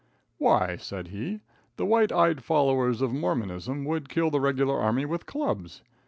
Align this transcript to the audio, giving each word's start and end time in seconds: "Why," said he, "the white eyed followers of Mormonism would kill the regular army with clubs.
"Why," 0.39 0.77
said 0.77 1.09
he, 1.09 1.41
"the 1.75 1.85
white 1.85 2.11
eyed 2.11 2.43
followers 2.43 3.01
of 3.03 3.13
Mormonism 3.13 3.85
would 3.85 4.09
kill 4.09 4.31
the 4.31 4.39
regular 4.41 4.79
army 4.79 5.05
with 5.05 5.27
clubs. 5.27 5.83